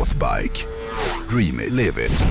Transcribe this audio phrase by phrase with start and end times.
[0.00, 0.66] Northbike.
[1.28, 2.24] Dream it, live it.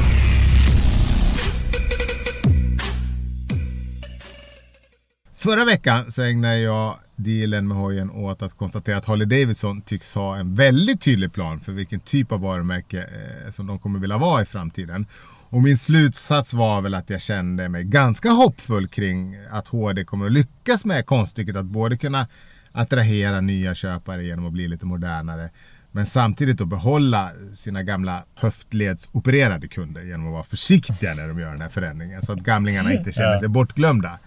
[5.36, 10.16] Förra veckan så ägnade jag dealen med hojen åt att konstatera att Harley Davidson tycks
[10.16, 14.18] ha en väldigt tydlig plan för vilken typ av varumärke eh, som de kommer vilja
[14.18, 15.06] vara i framtiden.
[15.50, 20.26] Och min slutsats var väl att jag kände mig ganska hoppfull kring att HD kommer
[20.26, 22.28] att lyckas med konststycket att både kunna
[22.72, 25.50] attrahera nya köpare genom att bli lite modernare
[25.92, 31.52] men samtidigt då behålla sina gamla höftledsopererade kunder genom att vara försiktiga när de gör
[31.52, 34.20] den här förändringen så att gamlingarna inte känner sig bortglömda.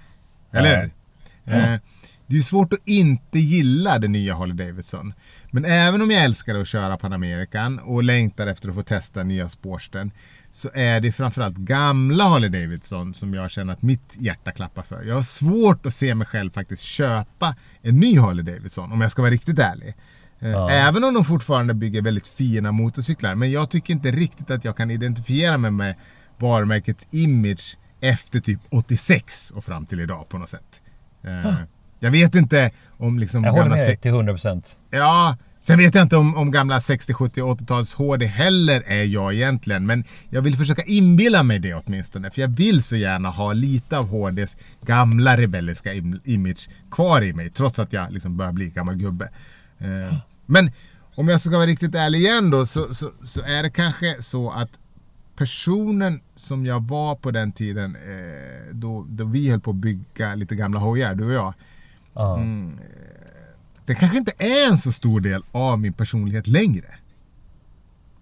[0.53, 0.91] Eller hur?
[1.55, 1.81] Eh,
[2.27, 5.15] det är svårt att inte gilla det nya Harley Davidson.
[5.51, 9.49] Men även om jag älskar att köra Panamerican och längtar efter att få testa nya
[9.49, 10.11] Sportstern
[10.51, 15.03] så är det framförallt gamla Harley Davidson som jag känner att mitt hjärta klappar för.
[15.03, 19.11] Jag har svårt att se mig själv faktiskt köpa en ny Harley Davidson om jag
[19.11, 19.95] ska vara riktigt ärlig.
[20.43, 20.71] Eh, Ja.
[20.71, 23.35] Även om de fortfarande bygger väldigt fina motorcyklar.
[23.35, 25.95] Men jag tycker inte riktigt att jag kan identifiera mig med
[26.39, 30.81] varumärket Image efter typ 86 och fram till idag på något sätt.
[31.25, 31.53] Eh,
[32.01, 34.77] Jag vet inte om liksom Jag håller gamla med till 100%.
[34.91, 39.05] Ja, sen vet jag inte om, om gamla 60, 70 och 80-tals HD heller är
[39.05, 39.87] jag egentligen.
[39.87, 42.31] Men jag vill försöka inbilla mig det åtminstone.
[42.31, 47.33] För jag vill så gärna ha lite av HDs gamla rebelliska im- image kvar i
[47.33, 47.51] mig.
[47.51, 49.29] Trots att jag liksom börjar bli gammal gubbe.
[49.79, 50.15] Eh,
[50.53, 50.71] Men
[51.15, 54.51] om jag ska vara riktigt ärlig igen då så, så, så är det kanske så
[54.51, 54.71] att
[55.37, 60.35] personen som jag var på den tiden eh, då, då vi höll på att bygga
[60.35, 61.55] lite gamla hojar, du och jag.
[62.15, 62.37] Ja.
[62.37, 62.79] Mm.
[63.87, 66.95] Det kanske inte är en så stor del av min personlighet längre.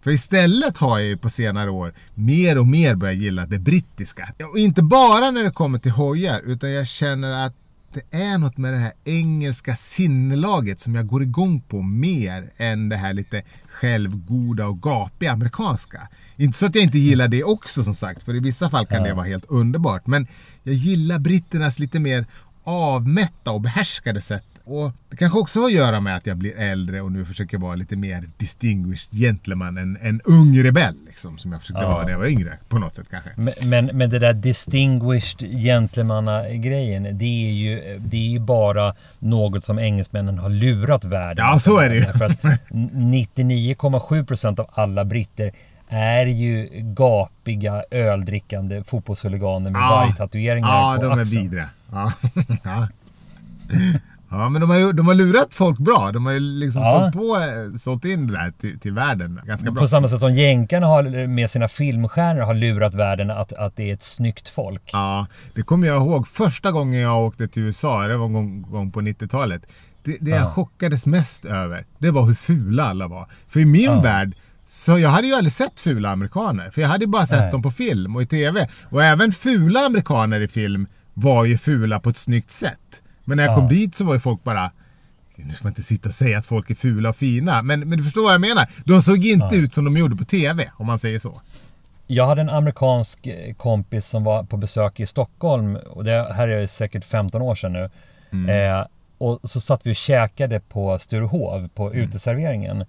[0.02, 4.32] För istället har jag ju på senare år mer och mer börjat gilla det brittiska.
[4.52, 7.54] Och inte bara när det kommer till hojar, utan jag känner att
[7.92, 12.88] det är något med det här engelska sinnelaget som jag går igång på mer än
[12.88, 16.08] det här lite självgoda och gapiga amerikanska.
[16.36, 19.02] Inte så att jag inte gillar det också som sagt, för i vissa fall kan
[19.02, 20.06] det vara helt underbart.
[20.06, 20.26] Men
[20.62, 22.26] jag gillar britternas lite mer
[22.64, 24.44] avmätta och behärskade sätt.
[24.70, 27.58] Och det kanske också har att göra med att jag blir äldre och nu försöker
[27.58, 31.88] vara lite mer distinguished gentleman, en, en ung rebell liksom, som jag försökte Ja.
[31.88, 33.31] vara när jag var yngre på något sätt kanske.
[33.36, 39.64] Men, men, men det där distinguished gentlemanna-grejen, det är, ju, det är ju bara något
[39.64, 41.47] som engelsmännen har lurat världen.
[41.47, 42.02] Ja, så är det ju.
[42.02, 45.52] För att 99,7% av alla britter
[45.88, 51.42] är ju gapiga, öldrickande fotbollshuliganer med vargtatueringar ja, på de är axeln.
[51.42, 51.69] vidriga.
[51.92, 52.12] Ja.
[54.30, 54.48] ja.
[54.48, 56.10] men de har, ju, de har lurat folk bra.
[56.12, 57.00] De har ju liksom Ja.
[57.00, 59.80] sålt, på, eh, sålt in det där till, till världen ganska bra.
[59.82, 63.90] På samma sätt som jänkarna har med sina filmstjärnor har lurat världen att, att det
[63.90, 64.90] är ett snyggt folk.
[64.92, 68.62] Ja, det kommer jag ihåg första gången jag åkte till USA, det var en gång,
[68.62, 69.62] gång på 90-talet.
[70.04, 70.50] Det, det jag Ja.
[70.50, 73.26] chockades mest över, det var hur fula alla var.
[73.48, 74.00] För i min Ja.
[74.00, 74.36] värld,
[74.66, 76.70] så jag hade ju aldrig sett fula amerikaner.
[76.70, 77.52] För jag hade ju bara sett Nej.
[77.52, 78.69] dem på film och i TV.
[78.90, 83.02] Och även fula amerikaner i film var ju fula på ett snyggt sätt.
[83.30, 83.56] Men när jag Ja.
[83.56, 84.70] kom dit så var ju folk bara
[85.36, 87.98] nu ska man inte sitta och säga att folk är fula och fina, men, men
[87.98, 88.68] du förstår vad jag menar.
[88.84, 91.40] De såg inte ut som de gjorde på TV, om man säger så.
[92.06, 96.48] Jag hade en amerikansk eh, kompis som var på besök i Stockholm och det här
[96.48, 98.52] är säkert 15 år sedan nu.
[98.52, 98.86] Eh,
[99.19, 102.84] och så satt vi och käkade på Sturehov på uteserveringen.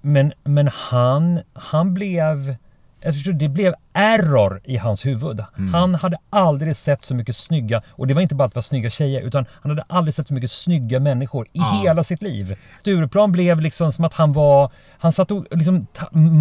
[0.00, 2.56] Men, men han, han blev...
[3.00, 5.44] Jag förstår, det blev error i hans huvud.
[5.72, 8.62] Han hade aldrig sett så mycket snygga, och det var inte bara att det var
[8.62, 12.56] snygga tjejer, utan han hade aldrig sett så mycket snygga människor i hela sitt liv.
[12.80, 14.70] Stureplan blev liksom som att han var...
[14.98, 15.86] Han satt och liksom...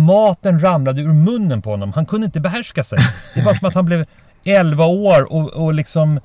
[0.05, 1.93] Maten ramlade ur munnen på honom.
[1.93, 2.99] Han kunde inte behärska sig.
[3.35, 4.05] Det var som att han blev
[4.45, 6.19] 11 år och, och liksom...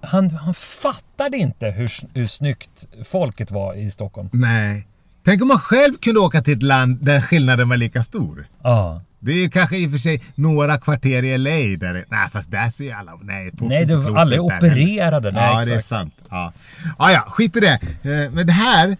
[0.00, 4.28] Han, han fattade inte hur, hur snyggt folket var i Stockholm.
[4.32, 4.86] Nej.
[5.24, 8.46] Tänk om man själv kunde åka till ett land där skillnaden var lika stor.
[8.62, 9.00] Ja.
[9.22, 11.50] Det är kanske i och för sig några kvarter i LA
[11.86, 13.12] där det, Nej, fast där ser ju alla...
[13.22, 15.30] Nej, Nej, det var alla är opererade.
[15.32, 15.84] Nej, Ja, det är exakt.
[15.84, 16.14] sant.
[16.30, 16.52] Ja.
[16.98, 17.72] Ja, ja, skit i det.
[18.02, 18.96] Eh, Men det här eh,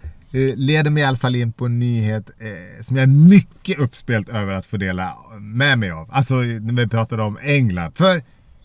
[0.56, 4.28] leder mig i alla fall in på en nyhet eh, som jag är mycket uppspelt
[4.28, 6.08] över att få dela med mig av.
[6.12, 7.92] Alltså när vi pratade om England.
[7.96, 8.22] För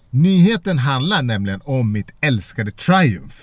[0.09, 3.35] nyheten handlar nämligen om mitt älskade Triumph.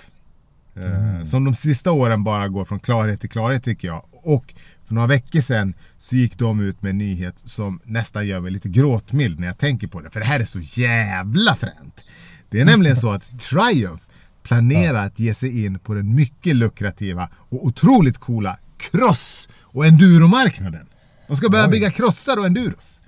[0.75, 4.05] Eh, Som de sista åren bara går från klarhet till klarhet tycker jag.
[4.23, 4.53] Och
[4.85, 8.51] för några veckor sedan så gick de ut med en nyhet som nästan gör mig
[8.51, 10.09] lite gråtmild när jag tänker på det.
[10.09, 12.03] För det här är så jävla fränt.
[12.49, 14.03] Det är nämligen så att Triumph
[14.43, 20.87] planerar att ge sig in på den mycket lukrativa och otroligt coola cross och enduromarknaden.
[21.27, 21.71] De ska börja Oj.
[21.71, 23.01] bygga crossar och enduros.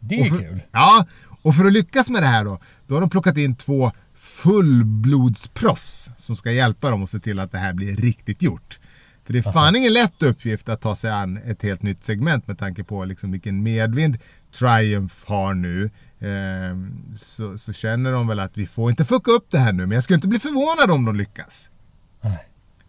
[0.00, 0.62] Det är Och för, kul.
[0.72, 1.06] Ja,
[1.42, 6.10] och för att lyckas med det här då, då har de plockat in två fullblodsproffs
[6.16, 8.79] som ska hjälpa dem att se till att det här blir riktigt gjort.
[9.24, 12.46] För det är fan ingen lätt uppgift att ta sig an ett helt nytt segment
[12.48, 14.18] med tanke på liksom vilken medvind
[14.58, 15.90] Triumph har nu.
[16.20, 19.86] Ehm, så, så känner de väl att vi får inte fucka upp det här nu,
[19.86, 21.70] men jag skulle inte bli förvånad om de lyckas.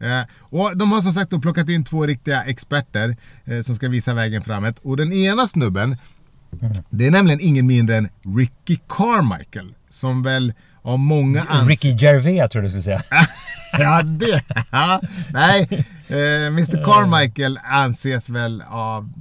[0.02, 3.90] Eh, och de har som sagt då plockat in två riktiga experter eh, som ska
[3.90, 4.80] visa vägen framåt.
[4.82, 5.98] Och den ena snubben,
[6.90, 9.76] det är nämligen ingen mindre än Ricky Carmichael.
[9.90, 13.02] Som väl av många ans- Ricky Gervais tror du skulle säga.
[13.72, 14.44] ja, det...
[14.72, 15.02] Ja,
[15.34, 15.68] nej,
[16.08, 19.12] eh, Mr Carmichael anses väl av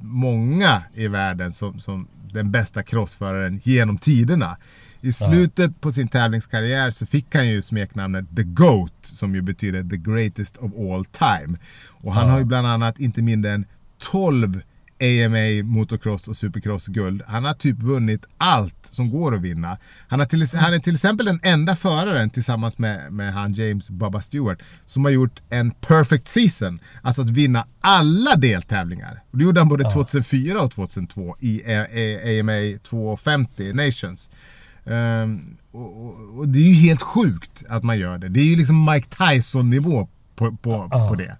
[0.00, 4.56] många i världen som, som den bästa crossföraren genom tiderna.
[5.02, 9.82] I slutet på sin tävlingskarriär så fick han ju smeknamnet The GOAT som ju betyder
[9.82, 11.58] The Greatest of All Time.
[11.88, 13.64] Och han har ju bland annat inte mindre än
[14.10, 14.62] 12
[15.00, 17.22] AMA motocross och supercross-guld.
[17.26, 19.78] Han har typ vunnit allt som går att vinna.
[20.08, 23.90] Han, har till, han är till exempel den enda föraren tillsammans med, med han James
[23.90, 26.80] Bubba Stewart som har gjort en perfect season.
[27.02, 29.22] Alltså att vinna alla deltävlingar.
[29.30, 31.62] Och det gjorde han både 2004 och 2002 i
[32.40, 34.30] AMA 250 Nations.
[34.86, 38.28] Ehm, och, och, och det är ju helt sjukt att man gör det.
[38.28, 41.36] Det är ju liksom Mike Tyson-nivå på, på, på det.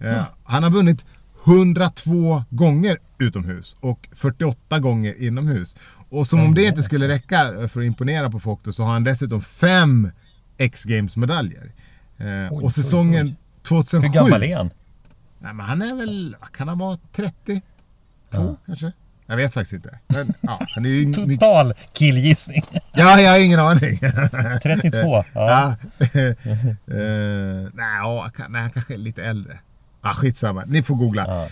[0.00, 1.04] Eh, han har vunnit
[1.48, 5.76] 102 gånger utomhus och 48 gånger inomhus.
[6.10, 8.92] Och som om det inte skulle räcka för att imponera på folk då, så har
[8.92, 10.10] han dessutom fem
[10.58, 11.72] X-Games-medaljer.
[12.18, 13.36] Eh, och säsongen
[13.68, 14.08] 2007...
[14.08, 14.70] Hur gammal är han?
[15.40, 17.60] Nej, men han är väl, kan han vara 32
[18.66, 18.92] kanske?
[19.26, 19.98] Jag vet faktiskt inte.
[20.06, 21.12] Men, ja, han är ju.
[21.12, 22.62] Total killgissning.
[22.94, 23.98] Ja, jag har ingen aning.
[24.62, 24.98] 32.
[25.06, 25.24] Ja.
[25.34, 25.74] Ja.
[26.90, 29.58] Eh, nej, ja, kan- nej, han kanske är lite äldre.
[30.00, 31.24] Ah, skitsamma, ni får googla.
[31.26, 31.48] Ja.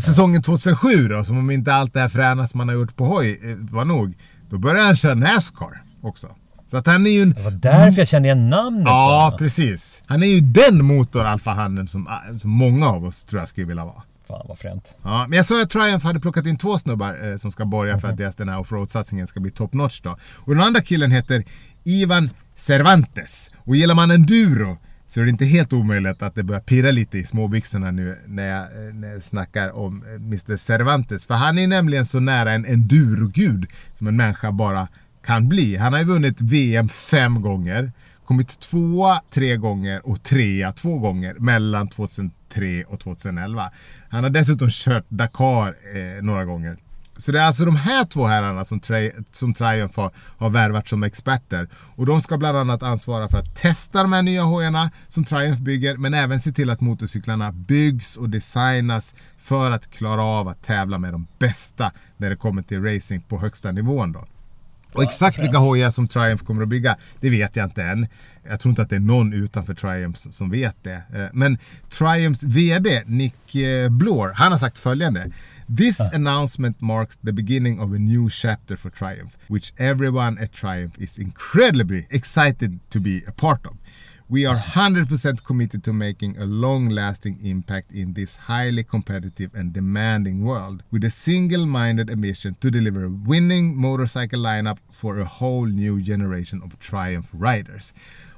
[0.00, 3.04] Säsongen 2007 då, som om inte allt det här fräna som han har gjort på
[3.04, 4.14] hoj eh, var nog.
[4.50, 6.28] Då började han köra Nascar också.
[6.70, 7.30] Så att han är ju en...
[7.30, 8.86] Det var därför jag kände igen namnet.
[8.86, 9.38] Ja, så.
[9.38, 10.02] precis.
[10.06, 12.08] Han är ju den motor-alfahannen som,
[12.38, 14.02] som många av oss tror jag skulle vilja vara.
[14.28, 14.96] Fan vad fränt.
[15.02, 17.98] Ja, men jag sa att Triumph hade plockat in två snubbar eh, som ska borga
[17.98, 20.16] för att deras den här offroad-satsningen ska bli top notch då.
[20.36, 21.44] Och den andra killen heter
[21.84, 23.50] Ivan Cervantes.
[23.58, 27.18] Och gillar man enduro så är det inte helt omöjligt att det börjar pirra lite
[27.18, 31.26] i småbyxorna nu när jag, eh, när jag snackar om eh, Mr Cervantes.
[31.26, 34.88] För han är nämligen så nära en endurogud som en människa bara
[35.24, 35.76] kan bli.
[35.76, 37.92] Han har ju vunnit VM fem gånger,
[38.24, 43.70] kommit tvåa tre gånger och trea två gånger mellan 2003 och 2011.
[44.08, 46.78] Han har dessutom kört Dakar eh, några gånger.
[47.18, 50.88] Så det är alltså de här två herrarna som, tri- som Triumph har, har värvat
[50.88, 51.68] som experter.
[51.96, 55.62] Och de ska bland annat ansvara för att testa de här nya hojarna som Triumph
[55.62, 60.62] bygger, men även se till att motorcyklarna byggs och designas för att klara av att
[60.62, 64.26] tävla med de bästa när det kommer till racing på högsta nivån då.
[64.92, 68.06] Och exakt vilka hojar som Triumph kommer att bygga, det vet jag inte än.
[68.48, 71.02] Jag tror inte att det är någon utanför Triumph som vet det.
[71.14, 71.58] Eh, Men
[71.90, 75.30] Triumphs VD Nick eh, Bloor, han har sagt följande.
[75.78, 81.02] This announcement marks the beginning of a new chapter for Triumph, which everyone at Triumph
[81.02, 83.76] is incredibly excited to be a part of.
[84.30, 89.72] We are 100% committed to making a long lasting impact in this highly competitive and
[89.72, 95.24] demanding world with a single minded ambition to deliver a winning motorcycle lineup for a
[95.24, 97.94] whole new generation of Triumph riders.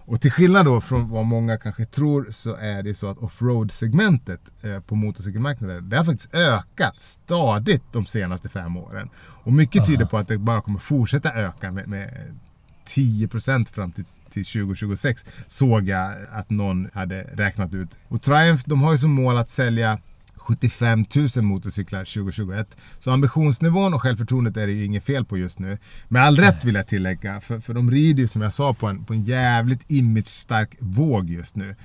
[0.06, 4.40] Och till skillnad då från vad många kanske tror så är det så att offroad-segmentet
[4.62, 9.08] eh, på motorcykelmarknaden det har faktiskt ökat stadigt de senaste fem åren.
[9.18, 12.38] Och mycket tyder på att det bara kommer fortsätta öka med, med
[12.86, 17.98] 10% fram till, till 2026 såg jag att någon hade räknat ut.
[18.08, 19.98] Och Triumph de har ju som mål att sälja
[20.40, 21.04] 75
[21.36, 22.76] 000 motorcyklar 2021.
[22.98, 25.78] Så ambitionsnivån och självförtroendet är det ju inget fel på just nu.
[26.08, 28.86] Med all rätt vill jag tillägga, för, för de rider ju som jag sa på
[28.86, 31.76] en, på en jävligt image-stark våg just nu.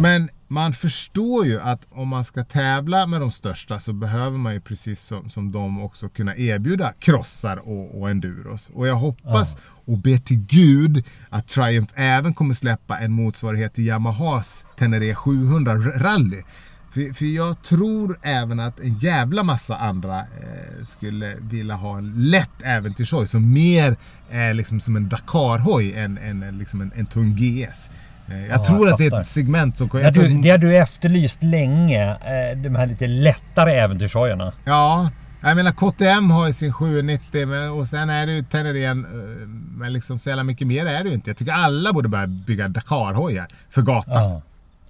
[0.00, 4.54] Men man förstår ju att om man ska tävla med de största så behöver man
[4.54, 8.70] ju precis som, som de också kunna erbjuda krossar och, och enduros.
[8.74, 9.56] Och jag hoppas
[9.86, 15.74] och ber till Gud att Triumph även kommer släppa en motsvarighet till Yamahas Tenere 700
[15.74, 16.42] rally.
[16.90, 22.14] För, för jag tror även att en jävla massa andra eh, skulle vilja ha en
[22.16, 23.96] lätt äventyrshoj som mer
[24.30, 27.90] är liksom som en Dakar-hoj än, än, än liksom en, en tung GS.
[28.28, 29.88] Eh, jag Ja, tror jag att det är ett segment som...
[29.88, 32.10] Det har du, det har du efterlyst länge.
[32.10, 34.52] eh, De här lite lättare äventyrshojarna.
[34.64, 35.10] Ja,
[35.42, 39.04] jag menar KTM har ju sin 790 men, och sen är det ju Tenerén.
[39.04, 39.46] eh,
[39.78, 41.30] Men liksom så jävla mycket mer är det ju inte.
[41.30, 44.14] Jag tycker alla borde börja bygga Dakar-hojar för gatan.
[44.14, 44.42] Ja.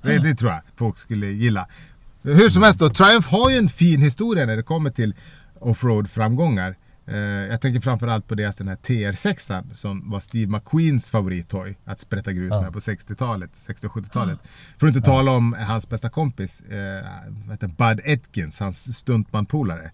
[0.02, 1.66] Det, det tror jag folk skulle gilla.
[2.22, 5.14] Hur som helst då, Triumph har ju en fin historia när det kommer till
[5.60, 6.74] offroad-framgångar.
[7.10, 11.98] Eh, jag tänker framförallt på deras den här TR6 som var Steve McQueens favorithoj att
[12.00, 12.60] sprätta grus Ja.
[12.62, 14.38] med på 60-talet, 60 och 70-talet.
[14.78, 17.06] För att inte tala om hans bästa kompis, eh,
[17.78, 19.90] Bud Atkins, hans stuntmanpolare.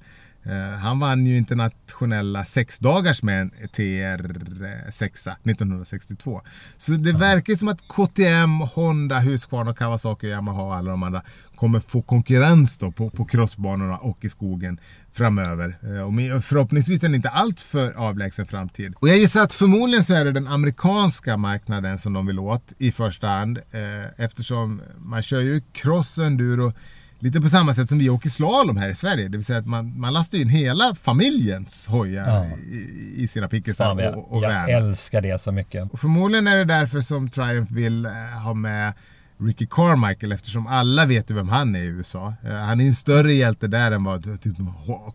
[0.49, 6.43] Eh, han vann ju internationella sexdagars med en TR6 1962.
[6.76, 11.23] Så det verkar som att KTM, Honda, Husqvarna, Kawasaki, Yamaha och alla de andra
[11.57, 14.81] kommer få konkurrens då på, på crossbanorna och i skogen
[15.12, 15.79] framöver.
[15.83, 18.95] Eh, Och med, förhoppningsvis en inte allt för avlägsen framtid.
[18.97, 22.73] Och jag gissar att förmodligen så är det den amerikanska marknaden som de vill åt
[22.79, 23.59] i första hand.
[23.59, 26.73] Eh, eftersom man kör ju cross och enduro
[27.18, 29.28] Lite på samma sätt som vi åker slalom här i Sverige.
[29.28, 32.46] Det vill säga att man, man lastar in hela familjens hojar Ja.
[32.56, 34.68] i, i sina pickisar och, och jag värn.
[34.70, 35.92] älskar det så mycket.
[35.92, 38.12] Och förmodligen är det därför som Triumph vill eh,
[38.44, 38.92] ha med
[39.38, 42.35] Ricky Carmichael eftersom alla vet ju vem han är i USA.
[42.44, 44.56] Eh, Han är en större hjälte där än vad typ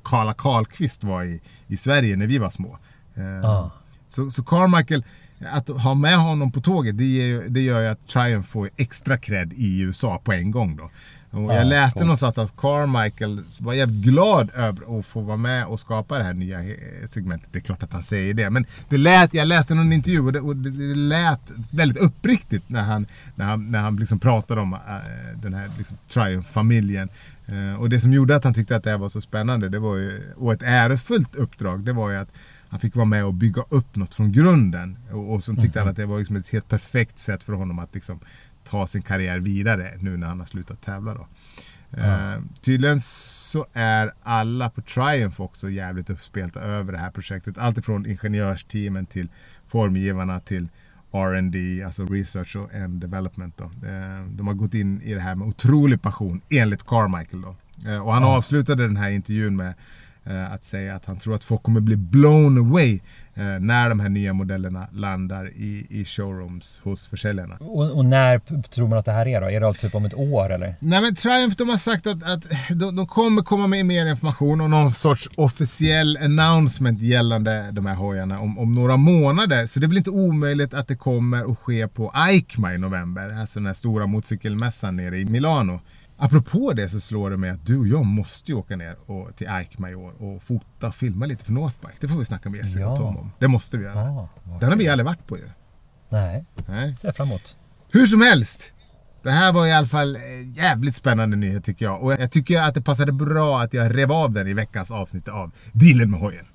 [0.04, 2.78] Karla Karlqvist var i, i Sverige när vi var små.
[3.16, 3.72] Eh, Ja.
[4.08, 5.04] Så, så Carmichael,
[5.52, 9.18] att ha med honom på tåget det, ger, det gör ju att Triumph får extra
[9.18, 10.92] cred i USA på en gång då.
[11.32, 15.66] Och Ja, jag läste någonstans att Carmichael var jävligt glad över att få vara med
[15.66, 16.76] och skapa det här nya eh,
[17.08, 17.50] segmentet.
[17.52, 18.50] Det är klart att han säger det.
[18.50, 22.70] Men det lät, jag läste någon intervju och det, och det, det lät väldigt uppriktigt
[22.70, 24.80] när han, när han, när han liksom pratade om äh,
[25.42, 27.10] den här liksom, Triumph-familjen.
[27.46, 29.80] Eh, och det som gjorde att han tyckte att det här var så spännande det
[29.80, 32.30] var ju, och ett ärofullt uppdrag, det var ju att
[32.70, 34.98] han fick vara med och bygga upp något från grunden.
[35.12, 37.80] Och, och så tyckte han att det var liksom ett helt perfekt sätt för honom
[37.80, 38.20] att liksom
[38.64, 41.14] ta sin karriär vidare nu när han har slutat tävla.
[41.14, 41.28] Då.
[41.98, 47.58] Eh, tydligen så är alla på Triumph också jävligt uppspelta över det här projektet.
[47.58, 49.30] Allt ifrån ingenjörsteamen till
[49.68, 50.70] formgivarna till
[51.14, 53.58] R&D, alltså Research and Development.
[53.58, 53.64] Då.
[53.64, 57.42] Eh, de har gått in i det här med otrolig passion, enligt Carmichael.
[57.42, 57.56] Då.
[57.90, 59.74] Eh, och han avslutade den här intervjun med
[60.26, 63.00] att säga att han tror att folk kommer bli blown away
[63.34, 67.56] eh, när de här nya modellerna landar i, i showrooms hos försäljarna.
[67.60, 69.50] Och, och när tror man att det här är då?
[69.50, 70.76] Är det typ om ett år eller?
[70.80, 74.62] Nej men Triumph de har sagt att, att de, de kommer komma med mer information
[74.62, 79.66] och någon sorts officiell announcement gällande de här hojarna om, om några månader.
[79.66, 83.40] Så det är väl inte omöjligt att det kommer att ske på EICMA i november,
[83.40, 85.80] alltså den här stora motorcykelmässan nere i Milano.
[86.24, 89.36] Apropå det så slår det mig att du och jag måste ju åka ner och,
[89.36, 91.94] till EICMA i år och fota och filma lite för Northbike.
[92.00, 92.88] Det får vi snacka med Jessica Ja.
[92.92, 93.32] och Tom om.
[93.40, 93.96] Det måste vi göra.
[93.96, 95.44] Ja, Den har vi aldrig varit på ju.
[96.10, 96.96] Nej, Nej.
[96.96, 97.56] ser jag fram emot.
[97.92, 98.74] Hur som helst.
[99.24, 100.22] Det här var i alla fall eh,
[100.58, 102.04] jävligt spännande nyhet tycker jag.
[102.04, 105.28] Och jag tycker att det passade bra att jag rev av den i veckans avsnitt
[105.28, 106.46] av Dealen med hojen.